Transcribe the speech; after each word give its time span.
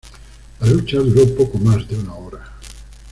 La 0.61 0.65
lucha 0.65 0.97
duró 0.97 1.35
poco 1.35 1.59
más 1.59 1.87
de 1.87 1.95
una 1.95 2.15
hora. 2.15 2.55